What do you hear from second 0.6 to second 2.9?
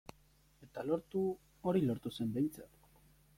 Eta lortu, hori lortu zen behintzat.